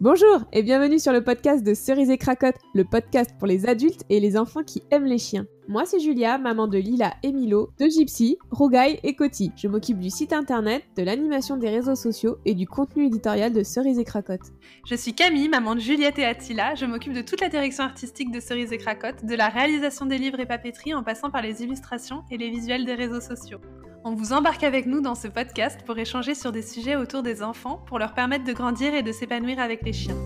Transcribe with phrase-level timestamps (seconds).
[0.00, 4.04] Bonjour et bienvenue sur le podcast de Cerise et Cracotte, le podcast pour les adultes
[4.08, 5.44] et les enfants qui aiment les chiens.
[5.70, 9.52] Moi c'est Julia, maman de Lila et Milo, de Gypsy, Rougaille et Coty.
[9.54, 13.62] Je m'occupe du site internet, de l'animation des réseaux sociaux et du contenu éditorial de
[13.62, 14.54] Cerise et Cracotte.
[14.86, 16.74] Je suis Camille, maman de Juliette et Attila.
[16.74, 20.16] Je m'occupe de toute la direction artistique de Cerise et Cracotte, de la réalisation des
[20.16, 23.58] livres et papeterie en passant par les illustrations et les visuels des réseaux sociaux.
[24.04, 27.42] On vous embarque avec nous dans ce podcast pour échanger sur des sujets autour des
[27.42, 30.16] enfants, pour leur permettre de grandir et de s'épanouir avec les chiens.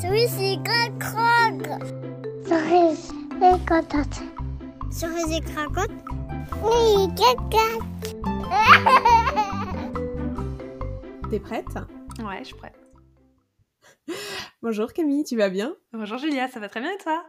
[0.00, 2.15] Cerise et cracotte.
[2.46, 4.22] Cerise et cracotte.
[4.92, 5.90] Cerise et cracotte.
[6.62, 8.16] Oui, cracotte.
[11.30, 11.66] T'es prête?
[12.20, 12.78] Ouais, je suis prête.
[14.62, 15.74] Bonjour Camille, tu vas bien?
[15.92, 17.26] Bonjour Julia, ça va très bien et toi?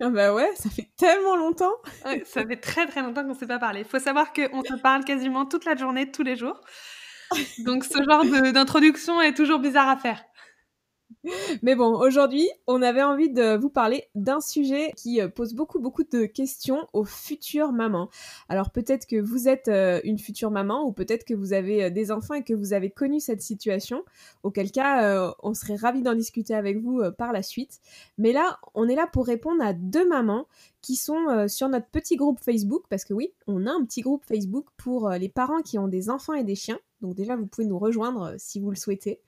[0.00, 1.74] Ah bah ouais, ça fait tellement longtemps.
[2.06, 3.80] Ouais, ça fait très très longtemps qu'on ne s'est pas parlé.
[3.80, 6.58] Il faut savoir qu'on se parle quasiment toute la journée, tous les jours.
[7.66, 10.24] Donc ce genre d'introduction est toujours bizarre à faire.
[11.62, 15.78] Mais bon, aujourd'hui, on avait envie de vous parler d'un sujet qui euh, pose beaucoup,
[15.78, 18.08] beaucoup de questions aux futures mamans.
[18.48, 21.90] Alors peut-être que vous êtes euh, une future maman ou peut-être que vous avez euh,
[21.90, 24.04] des enfants et que vous avez connu cette situation,
[24.42, 27.80] auquel cas on serait ravis d'en discuter avec vous par la suite.
[28.18, 30.46] Mais là, on est là pour répondre à deux mamans
[30.80, 34.24] qui sont sur notre petit groupe Facebook, parce que oui, on a un petit groupe
[34.24, 36.78] Facebook pour les parents qui ont des enfants et des chiens.
[37.02, 39.20] Donc déjà, vous pouvez nous rejoindre euh, si vous le souhaitez.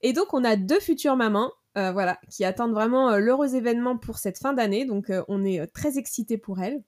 [0.00, 3.98] Et donc, on a deux futures mamans, euh, voilà, qui attendent vraiment euh, l'heureux événement
[3.98, 4.86] pour cette fin d'année.
[4.86, 6.82] Donc, on est très excités pour elles.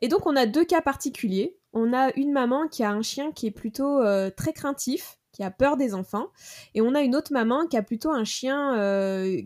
[0.00, 1.58] Et donc, on a deux cas particuliers.
[1.72, 4.00] On a une maman qui a un chien qui est plutôt
[4.36, 6.28] très craintif, qui a peur des enfants.
[6.74, 8.74] Et on a une autre maman qui a plutôt un chien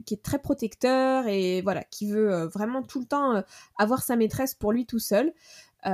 [0.06, 3.42] qui est très protecteur et voilà, qui veut vraiment tout le temps
[3.76, 5.34] avoir sa maîtresse pour lui tout seul.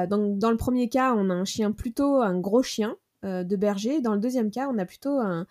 [0.08, 4.00] donc dans le premier cas, on a un chien plutôt un gros chien de berger.
[4.00, 5.46] Dans le deuxième cas, on a plutôt un,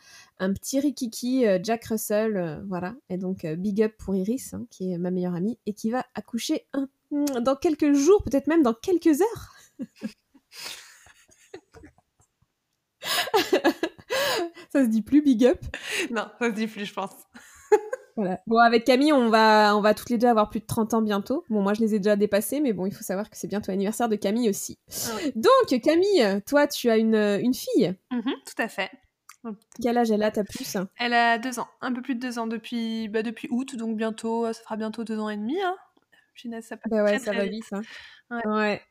[0.53, 2.95] petit rikiki euh, Jack Russell, euh, voilà.
[3.09, 6.05] Et donc big up pour Iris, hein, qui est ma meilleure amie et qui va
[6.15, 6.65] accoucher
[7.11, 9.55] dans quelques jours, peut-être même dans quelques heures.
[14.71, 15.59] ça se dit plus big up
[16.11, 17.11] Non, ça se dit plus, je pense.
[18.47, 21.01] Bon, avec Camille, on va, on va toutes les deux avoir plus de 30 ans
[21.01, 21.43] bientôt.
[21.49, 23.71] Bon, moi, je les ai déjà dépassés, mais bon, il faut savoir que c'est bientôt
[23.71, 24.79] l'anniversaire de Camille aussi.
[25.07, 27.95] Ah Donc, Camille, toi, tu as une, une fille.
[28.11, 28.89] Mhm, tout à fait.
[29.81, 30.77] Quel âge elle a, ta puce?
[30.97, 33.95] Elle a deux ans, un peu plus de deux ans depuis, bah, depuis août, donc
[33.95, 35.57] bientôt, ça fera bientôt deux ans et demi.
[35.61, 35.75] Hein.
[36.61, 37.71] ça, bah ouais, ça va vite.
[37.71, 38.41] Hein.
[38.45, 38.81] ouais.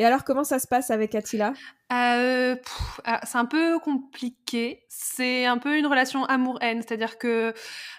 [0.00, 1.52] Et alors, comment ça se passe avec Attila?
[1.92, 2.56] Euh,
[3.04, 4.82] ah, C'est un peu compliqué.
[4.88, 6.80] C'est un peu une relation amour-haine.
[6.80, 7.52] C'est-à-dire que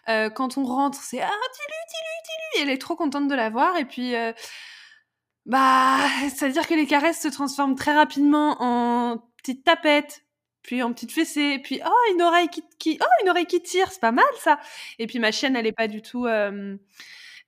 [0.10, 3.52] euh, quand on rentre, c'est Ah, Tilu, Tilu, Tilu Elle est trop contente de la
[3.52, 3.78] voir.
[3.78, 4.34] Et puis, euh,
[5.46, 6.00] bah,
[6.36, 10.24] c'est-à-dire que les caresses se transforment très rapidement en petites tapettes,
[10.64, 13.92] puis en petites fessées, puis oh, une oreille qui, qui, oh, une oreille qui tire,
[13.92, 14.60] c'est pas mal ça.
[14.98, 16.26] Et puis ma chienne, elle est pas du tout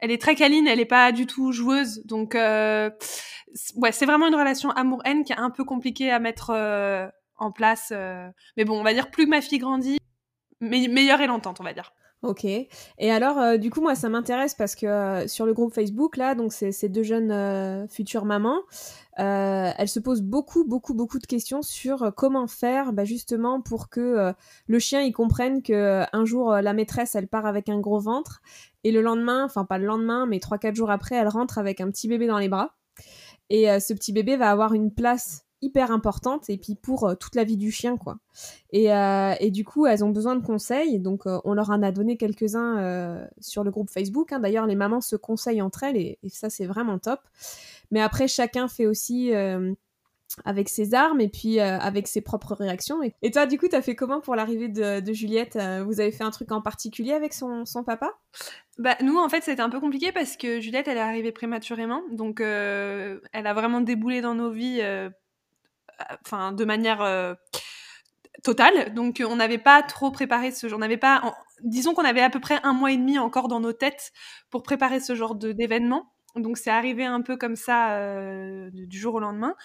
[0.03, 2.01] elle est très câline, elle est pas du tout joueuse.
[2.03, 2.89] Donc, euh,
[3.77, 7.53] ouais, c'est vraiment une relation amour-haine qui est un peu compliquée à mettre euh, en
[7.53, 7.93] place.
[7.95, 8.27] Euh.
[8.57, 9.99] Mais bon, on va dire plus que ma fille grandit,
[10.59, 11.93] meilleure est l'entente, on va dire.
[12.23, 12.45] Ok.
[12.45, 12.69] Et
[13.11, 16.87] alors, du coup, moi, ça m'intéresse parce que sur le groupe Facebook, là, donc ces
[16.87, 18.61] deux jeunes futures mamans,
[19.17, 24.33] elles se posent beaucoup, beaucoup, beaucoup de questions sur comment faire, bah, justement, pour que
[24.67, 28.41] le chien il comprenne que un jour la maîtresse elle part avec un gros ventre
[28.83, 31.89] et le lendemain, enfin pas le lendemain, mais 3-4 jours après, elle rentre avec un
[31.89, 32.75] petit bébé dans les bras.
[33.49, 37.15] Et euh, ce petit bébé va avoir une place hyper importante et puis pour euh,
[37.15, 38.17] toute la vie du chien quoi.
[38.71, 41.91] Et, euh, et, du coup elles ont besoin de conseils donc on leur en a
[41.91, 44.31] donné quelques-uns sur le groupe Facebook.
[44.31, 44.39] Hein.
[44.39, 47.19] D'ailleurs les mamans se conseillent entre elles et, ça c'est vraiment top.
[47.91, 49.31] Mais après chacun fait aussi
[50.45, 53.01] avec ses armes et puis euh, avec ses propres réactions.
[53.21, 56.23] Et, toi, du coup, t'as fait comment pour l'arrivée de, Juliette euh, Vous avez fait
[56.23, 58.11] un truc en particulier avec son, papa?
[58.77, 62.01] Bah, nous, en fait, c'était un peu compliqué parce que Juliette, elle est arrivée prématurément.
[62.11, 64.81] Donc, euh, elle a vraiment déboulé dans nos vies
[66.25, 67.35] enfin, de manière
[68.43, 68.93] totale.
[68.93, 70.77] Donc, on n'avait pas trop préparé ce genre.
[70.77, 71.35] On n'avait pas.
[71.61, 74.11] Disons qu'on avait à peu près un mois et demi encore dans nos têtes
[74.49, 76.13] pour préparer ce genre d'événement.
[76.35, 79.55] Donc c'est arrivé un peu comme ça euh, du jour au lendemain.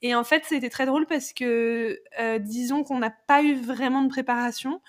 [0.00, 4.02] Et en fait, c'était très drôle parce que euh, disons qu'on n'a pas eu vraiment
[4.02, 4.80] de préparation,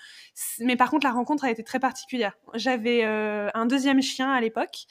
[0.60, 2.38] mais par contre la rencontre a été très particulière.
[2.54, 4.86] J'avais euh, un deuxième chien à l'époque,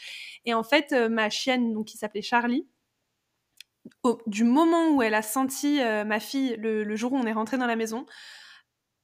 [0.45, 2.67] et en fait ma chienne, donc qui s'appelait Charlie,
[4.27, 7.67] du moment où elle a senti ma fille le, jour où on est rentré dans
[7.67, 8.05] la maison,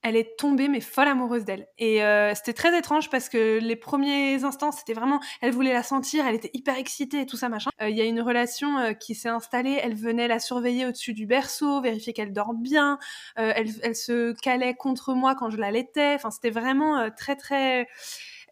[0.03, 1.67] elle est tombée mais folle amoureuse d'elle.
[1.77, 5.83] Et euh, c'était très étrange parce que les premiers instants, c'était vraiment, elle voulait la
[5.83, 7.69] sentir, elle était hyper excitée et tout ça machin.
[7.81, 11.13] Euh, il y a une relation euh, qui s'est installée, elle venait la surveiller au-dessus
[11.13, 12.97] du berceau, vérifier qu'elle dort bien,
[13.35, 16.15] elle, elle, se calait contre moi quand je la laitais.
[16.15, 17.87] Enfin, c'était vraiment très très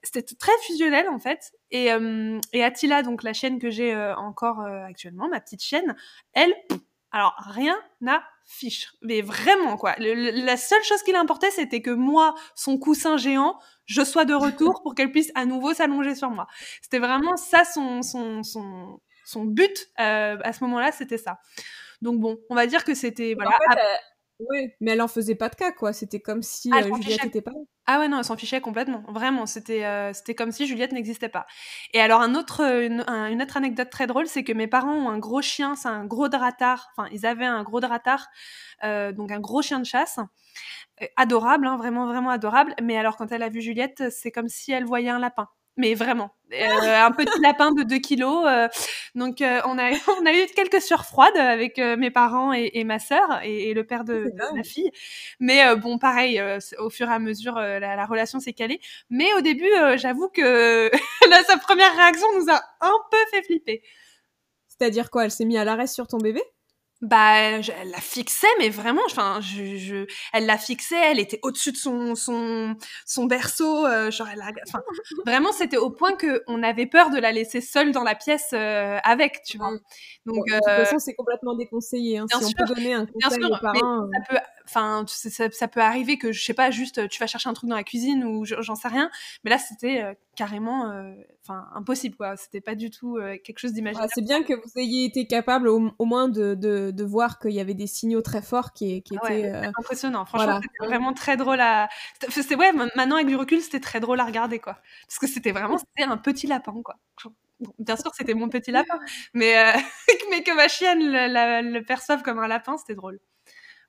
[0.03, 1.51] c'était très fusionnel en fait.
[1.71, 1.89] Et,
[2.53, 5.95] et Attila, donc la chaîne que j'ai encore actuellement, ma petite chaîne,
[6.33, 6.53] elle,
[7.11, 8.91] alors rien n'a fiche.
[9.01, 9.95] Mais vraiment, quoi.
[9.99, 14.81] la seule chose qui l'importait, c'était que moi, son coussin géant, je sois de retour
[14.81, 16.47] pour qu'elle puisse à nouveau s'allonger sur moi.
[16.81, 21.39] C'était vraiment ça son, son, son, son but euh, à ce moment-là, c'était ça.
[22.01, 23.35] Donc bon, on va dire que c'était...
[23.35, 23.51] Voilà,
[24.39, 25.91] oui, mais elle en faisait pas de cas, quoi.
[25.91, 27.51] C'était comme si ah, euh, Juliette n'était pas
[27.85, 29.03] Ah ouais, non, elle s'en fichait complètement.
[29.09, 31.45] Vraiment, c'était euh, c'était comme si Juliette n'existait pas.
[31.93, 35.19] Et alors, un autre, une, autre anecdote très drôle, c'est que mes parents ont un
[35.19, 36.89] gros chien, c'est un gros dratard.
[36.95, 38.27] Enfin, ils avaient un gros dratard,
[38.85, 40.19] euh, donc un gros chien de chasse.
[41.17, 42.73] Adorable, hein, vraiment, vraiment adorable.
[42.81, 45.49] Mais alors, quand elle a vu Juliette, c'est comme si elle voyait un lapin
[45.79, 46.29] mais vraiment.
[46.51, 48.45] Euh, un petit lapin de 2 kilos.
[48.45, 48.67] Euh,
[49.15, 49.91] donc, euh, on, a,
[50.21, 54.03] on a eu quelques sueurs froides avec mes parents et, ma sœur et, le père
[54.03, 54.91] de, ma fille.
[55.39, 56.41] Mais bon, pareil,
[56.77, 58.79] au fur et à mesure, la, relation s'est calée.
[59.09, 60.91] Mais au début, j'avoue que
[61.29, 63.81] là, sa première réaction nous a un peu fait flipper.
[64.67, 66.41] C'est-à-dire quoi Elle s'est mise à l'arrêt sur ton bébé?
[67.01, 71.71] Bah, elle la fixait, mais vraiment, enfin, je, je, elle la fixait, elle était au-dessus
[71.71, 72.75] de son, son,
[73.05, 74.81] son berceau, euh, genre, elle a, enfin,
[75.25, 78.49] vraiment, c'était au point que on avait peur de la laisser seule dans la pièce
[78.53, 79.71] euh, avec, tu vois.
[80.25, 82.17] Donc, de toute euh, façon, c'est complètement déconseillé.
[82.17, 84.37] Hein, si on peut donner un conseil aux parents, ça peut,
[84.69, 87.69] enfin, ça, ça, peut arriver que je sais pas, juste, tu vas chercher un truc
[87.69, 89.09] dans la cuisine ou j'en sais rien,
[89.43, 90.91] mais là, c'était carrément,
[91.43, 92.37] enfin, impossible, quoi.
[92.37, 94.07] C'était pas du tout quelque chose d'imaginaire.
[94.13, 97.51] c'est bien que vous ayez été capable, au, au moins, de, de de, voir qu'il
[97.51, 100.25] y avait des signaux très forts qui, qui étaient euh, impressionnant.
[100.25, 101.89] Franchement, c'était vraiment très drôle à.
[102.29, 104.77] C'est ouais, maintenant avec du recul, c'était très drôle à regarder quoi,
[105.07, 106.95] parce que c'était vraiment c'était un petit lapin quoi.
[107.79, 108.99] bien sûr, c'était mon petit lapin,
[109.33, 109.71] mais euh,
[110.29, 113.19] mais que ma chienne le, le perçoive comme un lapin, c'était drôle.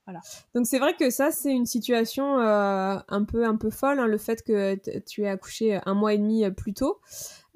[0.07, 0.21] Voilà.
[0.55, 4.07] Donc c'est vrai que ça c'est une situation euh, un peu un peu folle, hein,
[4.07, 7.01] le fait que tu aies accouché un mois et demi plus tôt.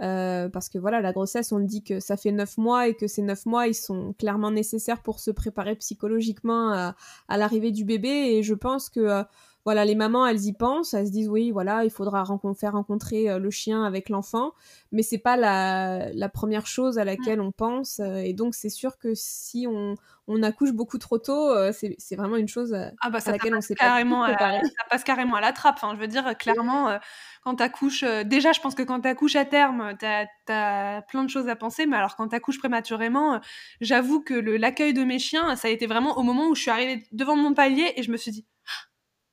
[0.02, 3.06] Euh, parce que voilà, la grossesse, on dit que ça fait neuf mois et que
[3.06, 8.08] ces neuf mois, ils sont clairement nécessaires pour se préparer psychologiquement à, l'arrivée du bébé.
[8.08, 9.22] Et je pense que euh,
[9.64, 12.24] voilà, les mamans, elles y pensent, elles se disent oui, voilà, il faudra
[12.56, 14.52] faire rencontrer euh, le chien avec l'enfant,
[14.92, 18.00] mais c'est pas la, la, première chose à laquelle on pense.
[18.00, 19.94] et donc, c'est sûr que si on,
[20.26, 23.74] on accouche beaucoup trop tôt, c'est vraiment une chose ah bah, à laquelle on s'est
[23.74, 25.78] carrément ça passe carrément à la trappe.
[25.82, 26.98] Je veux dire, clairement,
[27.44, 31.02] quand tu accouches, euh, déjà, je pense que quand tu accouches à terme, tu as,
[31.08, 33.38] plein de choses à penser, mais alors quand tu accouches prématurément, euh,
[33.82, 36.70] j'avoue que l'accueil de mes chiens, ça a été vraiment au moment où je suis
[36.70, 38.46] arrivée devant mon palier et je me suis dit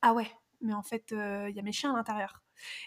[0.01, 0.27] Ah ouais,
[0.62, 2.42] mais en fait, euh, il y a mes chiens à l'intérieur.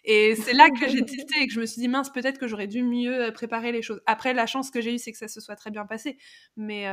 [0.05, 2.47] Et c'est là que j'ai tilté et que je me suis dit, mince, peut-être que
[2.47, 4.01] j'aurais dû mieux préparer les choses.
[4.07, 6.17] Après, la chance que j'ai eue, c'est que ça se soit très bien passé.
[6.57, 6.87] Mais.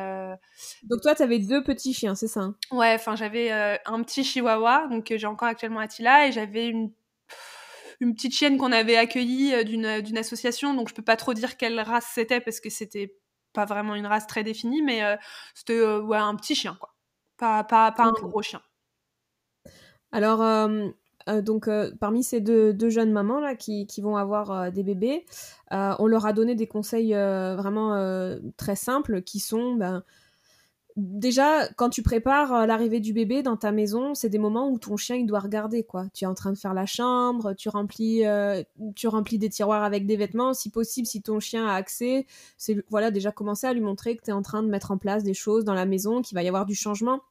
[0.83, 2.55] Donc, toi, tu avais deux petits chiens, c'est ça hein?
[2.71, 6.91] Ouais, enfin, j'avais un petit chihuahua, donc j'ai encore actuellement Attila, et j'avais une
[8.01, 11.33] une petite chienne qu'on avait accueillie euh, d'une, d'une association, donc je peux pas trop
[11.33, 13.15] dire quelle race c'était parce que c'était
[13.53, 15.15] pas vraiment une race très définie, mais euh,
[15.53, 16.95] c'était euh, ouais, un petit chien, quoi.
[17.37, 18.61] Pas, pas, pas un gros chien.
[20.11, 20.69] Alors,
[21.27, 21.69] donc,
[21.99, 25.25] parmi ces deux, jeunes mamans là, qui, vont avoir des bébés,
[25.71, 27.95] on leur a donné des conseils vraiment
[28.57, 30.03] très simples qui sont ben,
[30.95, 34.77] déjà, quand tu prépares euh, l'arrivée du bébé dans ta maison, c'est des moments où
[34.79, 36.05] ton chien il doit regarder quoi.
[36.13, 38.63] Tu es en train de faire la chambre, tu remplis, euh,
[38.95, 40.53] tu remplis des tiroirs avec des vêtements.
[40.53, 42.25] Si possible, si ton chien a accès,
[42.57, 44.97] c'est voilà déjà commencer à lui montrer que tu es en train de mettre en
[44.97, 47.21] place des choses dans la maison, qu'il va y avoir du changement.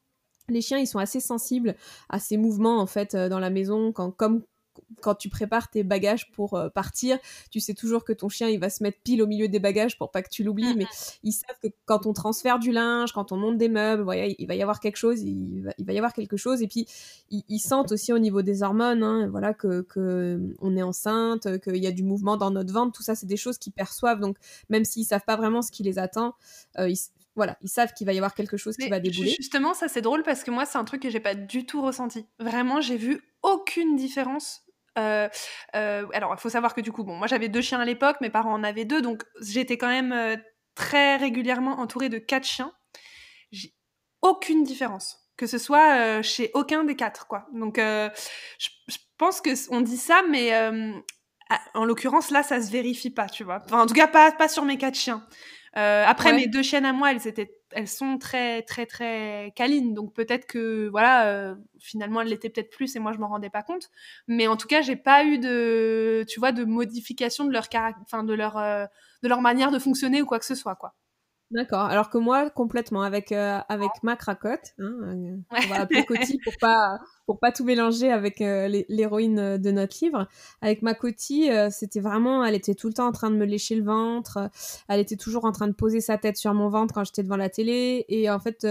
[0.50, 1.74] Les chiens, ils sont assez sensibles
[2.08, 4.42] à ces mouvements en fait euh, dans la maison, quand, comme
[5.00, 7.18] quand tu prépares tes bagages pour euh, partir,
[7.50, 9.98] tu sais toujours que ton chien il va se mettre pile au milieu des bagages
[9.98, 10.86] pour pas que tu l'oublies, mais
[11.22, 14.46] ils savent que quand on transfère du linge, quand on monte des meubles, voilà, il
[14.46, 16.86] va y avoir quelque chose, il va, il va y avoir quelque chose, et puis
[17.30, 21.76] ils, sentent aussi au niveau des hormones, hein, voilà que, que, on est enceinte, qu'il
[21.76, 24.36] y a du mouvement dans notre ventre, tout ça c'est des choses qu'ils perçoivent, donc
[24.68, 26.34] même s'ils savent pas vraiment ce qui les attend,
[26.78, 26.98] euh, ils,
[27.36, 29.34] voilà, ils savent qu'il va y avoir quelque chose qui va débouler.
[29.36, 31.82] Justement, ça c'est drôle parce que moi c'est un truc que j'ai pas du tout
[31.82, 32.26] ressenti.
[32.38, 34.62] Vraiment, j'ai vu aucune différence
[34.98, 35.28] euh,
[35.76, 38.16] euh, alors, il faut savoir que du coup, bon, moi j'avais deux chiens à l'époque,
[38.20, 40.36] mes parents en avaient deux, donc j'étais quand même euh,
[40.74, 42.72] très régulièrement entourée de quatre chiens.
[43.52, 43.74] J'ai
[44.22, 47.46] aucune différence, que ce soit chez aucun des quatre, quoi.
[47.52, 48.10] Donc, je,
[48.88, 50.52] je, pense que on dit ça, mais
[51.74, 53.60] en l'occurrence là, ça se vérifie pas, tu vois.
[53.64, 55.26] Enfin, en tout cas, pas, pas sur mes quatre chiens.
[55.72, 59.94] Après, mes deux chiennes à moi, elles étaient elles sont très très très câlines.
[59.94, 63.62] Donc peut-être que voilà finalement elles l'étaient peut-être plus et moi je m'en rendais pas
[63.62, 63.90] compte.
[64.26, 67.68] Mais en tout cas j'ai pas eu de tu vois de modification de leur
[68.02, 70.96] enfin de leur de leur manière de fonctionner ou quoi que ce soit quoi.
[71.50, 71.86] D'accord.
[71.86, 76.38] Alors que moi, complètement, avec, euh, avec ma cracotte, hein, euh, on va appeler Coty
[76.44, 77.00] pour pas,
[77.30, 80.26] pour pas tout mélanger avec euh, l'héroïne de notre livre.
[80.62, 83.76] Avec ma Coty, c'était vraiment, elle était tout le temps en train de me lécher
[83.76, 84.50] le ventre,
[84.88, 87.36] elle était toujours en train de poser sa tête sur mon ventre quand j'étais devant
[87.36, 88.66] la télé, et en fait,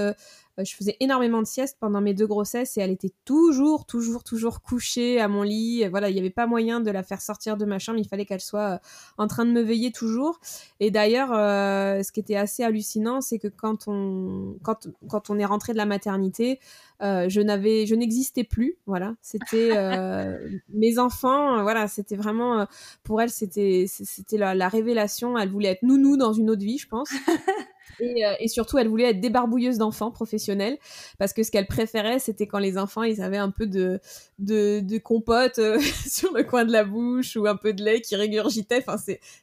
[0.60, 4.24] euh, je faisais énormément de siestes pendant mes deux grossesses et elle était toujours, toujours,
[4.24, 5.88] toujours couchée à mon lit.
[5.88, 8.00] Voilà, il n'y avait pas moyen de la faire sortir de ma chambre.
[8.00, 8.78] Il fallait qu'elle soit euh,
[9.18, 10.39] en train de me veiller toujours.
[10.80, 15.39] Et d'ailleurs, euh, ce qui était assez hallucinant, c'est que quand on, quand, quand on
[15.39, 16.60] est rentré de la maternité,
[17.01, 18.77] je n'avais, je n'existais plus.
[18.86, 19.72] Voilà, c'était
[20.70, 21.62] mes enfants.
[21.63, 22.68] voilà, c'était vraiment
[23.03, 25.38] pour elle, c'était, c'était la, la, révélation.
[25.38, 27.10] Elle voulait être nounou dans une autre vie, je pense.
[28.01, 30.77] Euh, et, surtout, elle voulait être débarbouilleuse d'enfants professionnels
[31.18, 34.00] parce que ce qu'elle préférait, c'était quand les enfants, ils avaient un peu de,
[34.38, 38.15] de, compote euh, sur le coin de la bouche ou un peu de lait qui
[38.15, 38.84] régurgitait.
[38.86, 38.98] Enfin,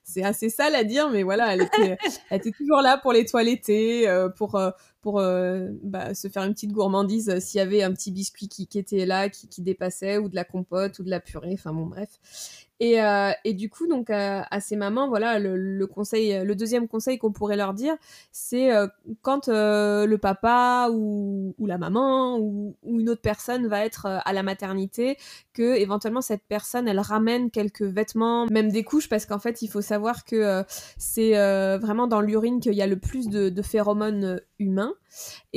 [0.04, 1.98] c'est assez sale à dire, mais voilà, elle était,
[2.30, 4.28] elle était toujours là pour les toiletter, euh,
[5.06, 5.22] pour
[5.84, 9.28] bah, se faire une petite gourmandise s'il y avait un petit biscuit qui, était là,
[9.28, 12.08] qui, dépassait, ou de la compote, ou de la purée, enfin bon, bref.
[12.78, 16.54] Et, euh, et, du coup, donc euh, à ces mamans, voilà, le, le, conseil, le
[16.54, 17.97] deuxième conseil qu'on pourrait leur dire,
[18.33, 18.87] c'est euh,
[19.23, 24.33] quand le papa ou, ou, la maman ou, ou, une autre personne va être à
[24.35, 25.16] la maternité,
[25.54, 29.68] que éventuellement cette personne, elle ramène quelques vêtements, même des couches, parce qu'en fait, il
[29.68, 30.62] faut savoir que
[30.99, 31.33] c'est
[31.78, 34.95] vraiment dans l'urine qu'il y a le plus de, de phéromones humains.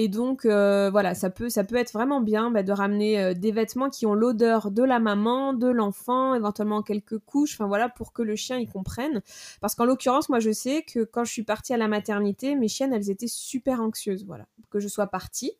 [0.01, 3.33] Et donc, euh, voilà, ça peut, ça peut être vraiment bien bah, de ramener euh,
[3.33, 7.89] des vêtements qui ont l'odeur de la maman, de l'enfant, éventuellement quelques couches, enfin voilà,
[7.89, 9.21] pour que le chien y comprenne.
[9.59, 12.69] Parce qu'en l'occurrence, moi, je sais que quand je suis partie à la maternité, mes
[12.69, 15.51] chiennes, elles étaient super anxieuses, voilà, que je sois partie.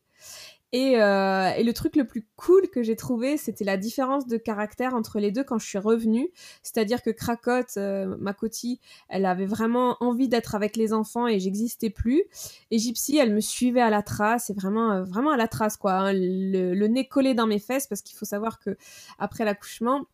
[0.76, 4.94] Euh, et, le truc le plus cool que j'ai trouvé, c'était la différence de caractère
[4.94, 6.30] entre les deux quand je suis revenue.
[6.62, 11.40] C'est-à-dire que Cracotte, euh, ma cotille, elle avait vraiment envie d'être avec les enfants et
[11.40, 12.24] j'existais plus.
[12.72, 15.78] Et Gypsy, elle me suivait à la trace, et vraiment, euh, vraiment à la trace,
[15.78, 15.94] quoi.
[15.94, 16.14] Hein.
[16.14, 18.78] le, le, nez collé dans mes fesses, parce qu'il faut savoir que
[19.18, 20.06] après l'accouchement,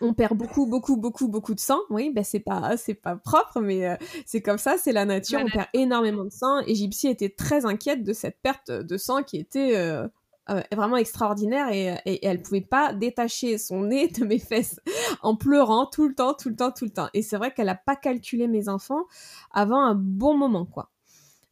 [0.00, 1.80] on perd beaucoup, beaucoup, beaucoup, beaucoup de sang.
[1.90, 5.40] Oui, ben c'est pas, c'est pas propre, mais euh, c'est comme ça, c'est la nature.
[5.42, 6.60] on perd énormément de sang.
[6.66, 10.06] Et Gypsy était très inquiète de cette perte de sang qui était euh,
[10.50, 14.80] euh, vraiment extraordinaire et, et, elle pouvait pas détacher son nez de mes fesses
[15.22, 17.08] en pleurant tout le temps, tout le temps, tout le temps.
[17.14, 19.04] Et c'est vrai qu'elle a pas calculé mes enfants
[19.52, 20.90] avant un bon moment, quoi.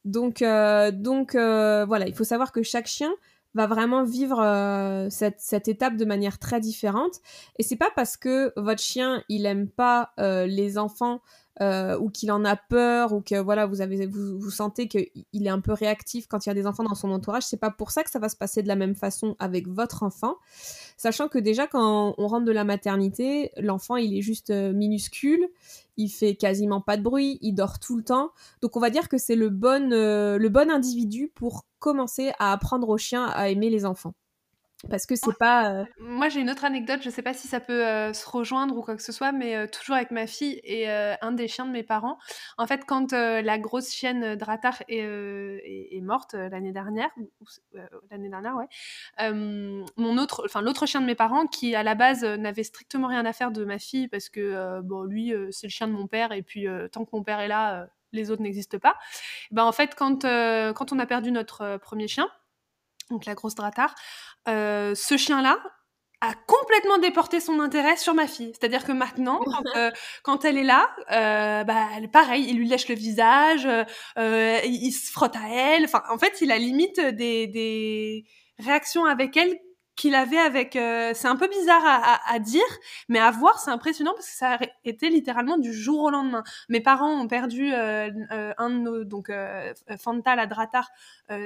[0.04, 3.10] Donc, donc voilà, il faut savoir que chaque chien
[3.54, 7.20] va vraiment vivre euh, cette, cette, étape de manière très différente.
[7.58, 11.20] Et c'est pas parce que votre chien il aime pas euh, les enfants
[11.60, 15.46] euh, ou qu'il en a peur ou que voilà vous avez vous, vous sentez qu'il
[15.46, 17.70] est un peu réactif quand il y a des enfants dans son entourage c'est pas
[17.70, 20.36] pour ça que ça va se passer de la même façon avec votre enfant
[20.96, 25.48] sachant que déjà quand on rentre de la maternité l'enfant il est juste minuscule
[25.96, 28.30] il fait quasiment pas de bruit, il dort tout le temps.
[28.62, 32.52] Donc on va dire que c'est le bon, euh, le bon individu pour commencer à
[32.52, 34.14] apprendre aux chiens à aimer les enfants
[34.88, 35.70] parce que c'est pas.
[35.72, 37.00] Euh, Moi, j'ai une autre anecdote.
[37.02, 39.56] Je sais pas si ça peut euh, se rejoindre ou quoi que ce soit, mais
[39.56, 42.18] euh, toujours avec ma fille et un des chiens de mes parents.
[42.58, 47.10] En fait, quand la grosse chienne Dratar est, est, morte l'année dernière,
[48.10, 49.32] l'année dernière, ouais.
[49.96, 53.24] mon autre, enfin l'autre chien de mes parents, qui à la base n'avait strictement rien
[53.24, 56.32] à faire de ma fille parce que bon, lui, c'est le chien de mon père
[56.32, 58.96] et puis tant que mon père est là, les autres n'existent pas.
[59.50, 62.28] Ben en fait, quand quand on a perdu notre premier chien
[63.10, 63.94] donc la grosse Dratar,
[64.48, 65.58] euh, ce chien-là
[66.20, 68.52] a complètement déporté son intérêt sur ma fille.
[68.58, 69.40] C'est-à-dire que maintenant,
[69.76, 69.90] euh,
[70.22, 73.68] quand, elle est là, euh, bah, pareil, il lui lèche le visage,
[74.16, 75.84] il, se frotte à elle.
[75.84, 78.24] Enfin, en fait, il a limite des, des
[78.58, 79.58] réactions avec elle
[79.96, 80.76] qu'il avait avec.
[80.76, 82.62] Euh, c'est un peu bizarre à, à, dire,
[83.08, 86.42] mais à voir, c'est impressionnant parce que ça a été littéralement du jour au lendemain.
[86.68, 90.90] Mes parents ont perdu euh, euh un de nos donc euh, Fanta la Dratar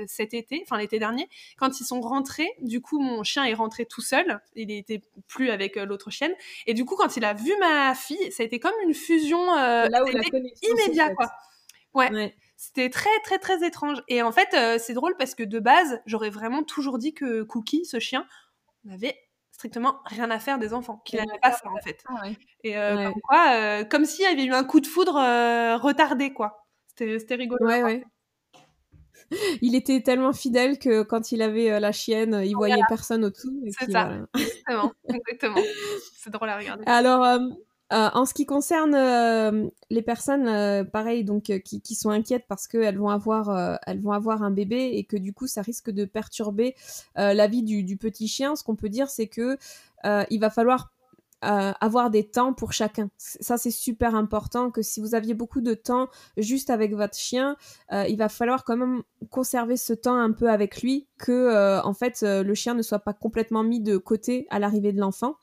[0.06, 1.28] cet été, enfin l'été dernier.
[1.56, 4.40] Quand ils sont rentrés, du coup mon chien est rentré tout seul.
[4.56, 6.32] Il était plus avec l'autre chienne.
[6.66, 9.54] Et du coup quand il a vu ma fille, ça a été comme une fusion.
[9.54, 10.22] Là où la
[10.62, 11.30] immédiat quoi.
[11.94, 12.10] ouais.
[12.10, 12.34] ouais.
[12.60, 14.02] C'était très très très étrange.
[14.08, 17.44] Et en fait, euh, c'est drôle parce que de base, j'aurais vraiment toujours dit que
[17.44, 18.26] Cookie, ce chien,
[18.84, 19.16] n'avait
[19.52, 22.02] strictement rien à faire des enfants, qu'il n'avait pas ça en fait.
[22.08, 22.24] Ah
[22.64, 25.14] Et euh, comme quoi, euh, comme s'il y avait eu un coup de foudre
[25.80, 26.66] retardé quoi.
[26.96, 27.64] C'était rigolo.
[27.64, 28.04] Ouais, ouais.
[29.62, 33.52] il était tellement fidèle que quand il avait la chienne, il voyait personne autour.
[33.78, 34.18] C'est ça,
[35.08, 35.62] exactement.
[36.16, 36.82] C'est drôle à regarder.
[36.86, 37.38] Alors,
[37.92, 42.68] Euh, en ce qui concerne euh, les personnes, euh, pareil, donc qui, sont inquiètes parce
[42.68, 46.74] qu'elles vont avoir, vont avoir un bébé et que du coup ça risque de perturber
[47.16, 49.56] la vie du, du, petit chien, ce qu'on peut dire c'est que
[50.30, 50.92] il va falloir
[51.40, 53.10] avoir des temps pour chacun.
[53.16, 57.56] Ça, c'est super important que si vous aviez beaucoup de temps juste avec votre chien,
[57.90, 62.22] il va falloir quand même conserver ce temps un peu avec lui, que en fait
[62.22, 65.36] le chien ne soit pas complètement mis de côté à l'arrivée de l'enfant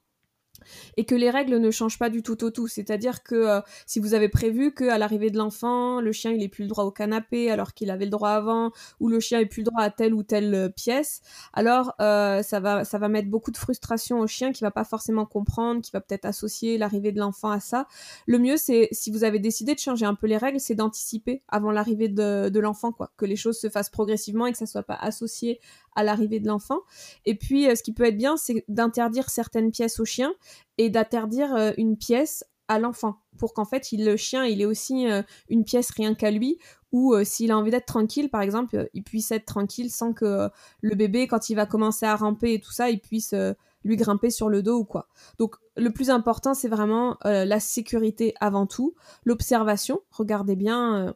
[0.98, 2.68] et que les règles ne changent pas du tout au tout.
[2.68, 6.64] C'est-à-dire que euh, si vous avez prévu qu'à l'arrivée de l'enfant, le chien il plus
[6.64, 9.62] le droit au canapé alors qu'il avait le droit avant, ou le chien ait plus
[9.62, 11.22] le droit à telle ou telle euh, pièce,
[11.54, 14.84] alors euh, ça va ça va mettre beaucoup de frustration au chien qui va pas
[14.84, 17.88] forcément comprendre, qui va peut-être associer l'arrivée de l'enfant à ça.
[18.28, 21.44] Le mieux c'est si vous avez décidé de changer un peu les règles, c'est d'anticiper
[21.48, 24.66] avant l'arrivée de, de l'enfant quoi, que les choses se fassent progressivement et que ça
[24.66, 25.60] soit pas associé
[25.96, 26.80] à l'arrivée de l'enfant.
[27.26, 30.34] Et puis, ce qui peut être bien, c'est d'interdire certaines pièces au chien
[30.78, 35.08] et d'interdire euh, une pièce à l'enfant pour qu'en fait le chien il ait aussi
[35.10, 36.58] euh, une pièce rien qu'à lui
[36.92, 40.50] ou euh, s'il a envie d'être tranquille par exemple il puisse être tranquille sans que
[40.82, 43.36] le bébé quand il va commencer à ramper et tout ça il puisse
[43.84, 48.34] lui grimper sur le dos ou quoi donc le plus important c'est vraiment la sécurité
[48.40, 51.14] avant tout l'observation regardez bien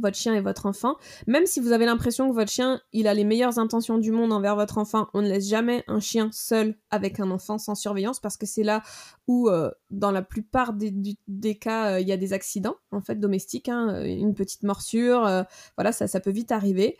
[0.00, 0.96] votre chien et votre enfant.
[1.26, 4.32] Même si vous avez l'impression que votre chien, il a les meilleures intentions du monde
[4.32, 8.20] envers votre enfant, on ne laisse jamais un chien seul avec un enfant sans surveillance
[8.20, 8.82] parce que c'est là
[9.26, 13.16] où, euh, dans la plupart des, cas, euh, il y a des accidents en fait
[13.16, 15.44] domestiques, hein, euh, une petite morsure,
[15.76, 16.96] voilà, ça, ça peut vite arriver.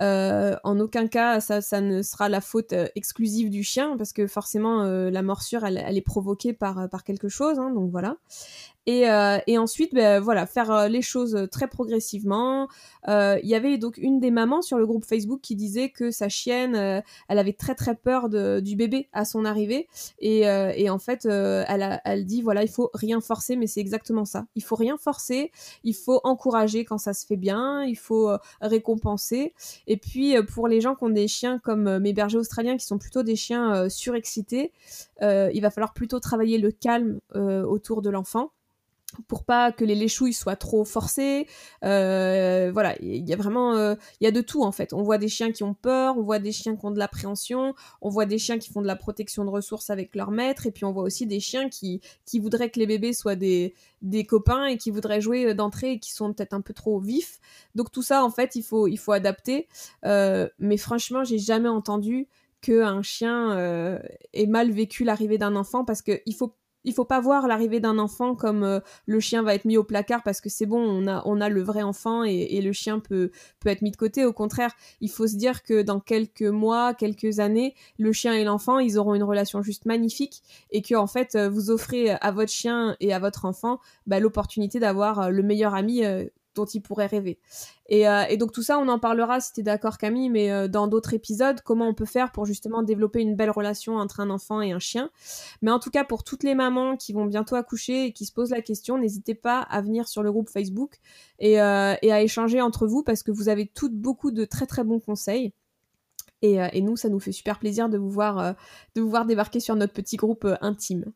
[0.00, 4.84] en aucun cas, ça, ça, ne sera la faute exclusive du chien parce que forcément,
[4.84, 8.16] la morsure, elle, elle, est provoquée par, par quelque chose, hein, donc voilà.
[8.86, 12.68] Et, euh, et, ensuite, ben, voilà, faire euh, les choses très progressivement.
[13.08, 16.10] Euh, il y avait donc une des mamans sur le groupe Facebook qui disait que
[16.10, 19.88] sa chienne, elle avait très très peur de, du bébé à son arrivée.
[20.18, 24.46] Et, et en fait, elle dit, voilà, il faut rien forcer, mais c'est exactement ça.
[24.54, 25.52] Il faut rien forcer,
[25.84, 29.54] il faut encourager quand ça se fait bien, il faut récompenser.
[29.86, 32.98] Et puis, pour les gens qui ont des chiens comme mes bergers australiens, qui sont
[32.98, 34.72] plutôt des chiens surexcités,
[35.20, 38.50] il va falloir plutôt travailler le calme autour de l'enfant
[39.22, 41.46] pour pas que les léchouilles soient trop forcées.
[41.84, 44.92] Euh, voilà, il y a vraiment, euh, il y a de tout en fait.
[44.92, 47.74] On voit des chiens qui ont peur, on voit des chiens qui ont de l'appréhension,
[48.00, 50.70] on voit des chiens qui font de la protection de ressources avec leur maître, et
[50.70, 54.24] puis on voit aussi des chiens qui, qui voudraient que les bébés soient des, des
[54.24, 57.40] copains et qui voudraient jouer euh, d'entrée et qui sont peut-être un peu trop vifs.
[57.74, 59.68] Donc tout ça en fait, il faut, il faut adapter.
[60.04, 62.28] mais franchement, j'ai jamais entendu
[62.60, 64.00] qu'un chien
[64.32, 67.98] ait mal vécu l'arrivée d'un enfant parce qu'il faut il faut pas voir l'arrivée d'un
[67.98, 71.40] enfant comme euh, le chien va être mis au placard parce que c'est bon, on
[71.40, 74.24] a, le vrai enfant et, le chien peut, peut être mis de côté.
[74.24, 78.44] Au contraire, il faut se dire que dans quelques mois, quelques années, le chien et
[78.44, 82.30] l'enfant, ils auront une relation juste magnifique et que en fait, euh, vous offrez à
[82.30, 86.02] votre chien et à votre enfant bah, l'opportunité d'avoir euh, le meilleur ami
[86.54, 87.38] dont il pourrait rêver.
[87.92, 90.86] Euh, et, donc tout ça, on en parlera si tu d'accord Camille, mais euh, dans
[90.86, 94.60] d'autres épisodes, comment on peut faire pour justement développer une belle relation entre un enfant
[94.60, 95.10] et un chien.
[95.62, 98.32] Mais en tout cas, pour toutes les mamans qui vont bientôt accoucher et qui se
[98.32, 100.98] posent la question, n'hésitez pas à venir sur le groupe Facebook
[101.38, 104.84] et, euh, à échanger entre vous parce que vous avez toutes beaucoup de très très
[104.84, 105.52] bons conseils.
[106.42, 108.54] Et, et nous, ça nous fait super plaisir de vous voir,
[108.94, 111.06] de vous voir débarquer sur notre petit groupe intime.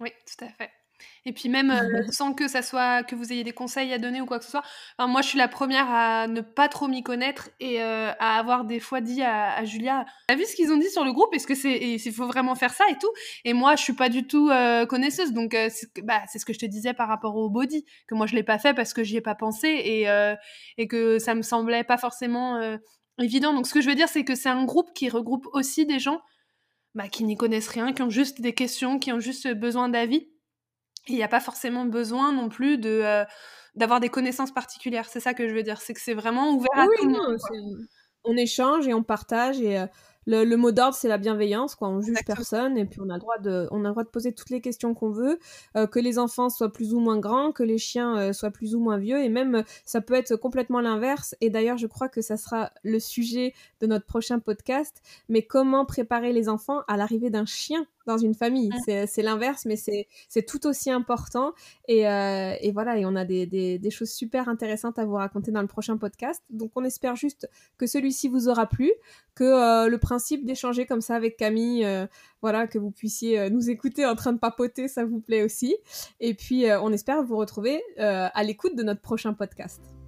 [0.00, 0.70] Oui, tout à fait.
[1.24, 4.20] Et puis même euh, sans que ça soit que vous ayez des conseils à donner
[4.20, 4.62] ou quoi que ce soit.
[4.98, 8.64] moi, je suis la première à ne pas trop m'y connaître et euh, à avoir
[8.64, 11.34] des fois dit à, à Julia, t'as vu ce qu'ils ont dit sur le groupe?
[11.34, 13.12] Est-ce que c'est, il faut vraiment faire ça et tout?
[13.44, 16.52] Et moi, je suis pas du tout euh, connaisseuse, donc c'est, bah, c'est ce que
[16.52, 19.04] je te disais par rapport au body, que moi je l'ai pas fait parce que
[19.04, 20.06] j'y ai pas pensé et
[20.76, 22.60] et que ça me semblait pas forcément
[23.18, 23.52] évident.
[23.52, 25.98] Donc ce que je veux dire, c'est que c'est un groupe qui regroupe aussi des
[25.98, 26.20] gens
[26.94, 30.28] bah, qui n'y connaissent rien, qui ont juste des questions, qui ont juste besoin d'avis
[31.08, 33.24] il n'y a pas forcément besoin non plus de euh,
[33.74, 35.08] d'avoir des connaissances particulières.
[35.08, 35.80] C'est ça que je veux dire.
[35.80, 37.38] C'est que c'est vraiment ouvert à tout le monde.
[38.24, 39.86] On échange et on partage et euh,
[40.26, 41.88] le, mot d'ordre, c'est la bienveillance, quoi.
[41.88, 44.10] On juge personne et puis on a le droit de, on a le droit de
[44.10, 45.38] poser toutes les questions qu'on veut,
[45.76, 48.80] euh, que les enfants soient plus ou moins grands, que les chiens soient plus ou
[48.80, 51.34] moins vieux et même ça peut être complètement l'inverse.
[51.40, 55.00] Et d'ailleurs, je crois que ça sera le sujet de notre prochain podcast.
[55.30, 57.86] Mais comment préparer les enfants à l'arrivée d'un chien?
[58.10, 58.70] Dans une famille.
[58.86, 61.52] C'est l'inverse, mais c'est tout aussi important.
[61.88, 65.50] Et, euh, et, voilà, et on a des, des, choses super intéressantes à vous raconter
[65.50, 66.42] dans le prochain podcast.
[66.50, 68.92] Donc on espère juste que celui-ci vous aura plu,
[69.34, 72.06] que euh, le principe d'échanger comme ça avec Camille, euh,
[72.42, 75.76] voilà, que vous puissiez nous écouter en train de papoter, ça vous plaît aussi.
[76.20, 79.99] Et puis on espère vous retrouver à l'écoute de notre prochain podcast.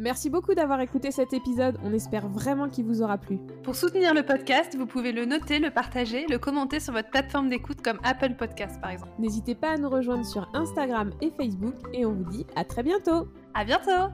[0.00, 3.38] Merci beaucoup d'avoir écouté cet épisode, on espère vraiment qu'il vous aura plu.
[3.62, 7.50] Pour soutenir le podcast, vous pouvez le noter, le partager, le commenter sur votre plateforme
[7.50, 9.12] d'écoute comme Apple Podcast par exemple.
[9.18, 12.82] N'hésitez pas à nous rejoindre sur Instagram et Facebook et on vous dit à très
[12.82, 13.28] bientôt.
[13.52, 14.08] À bientôt.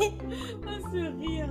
[0.00, 0.10] oh,
[0.92, 1.48] ce rire.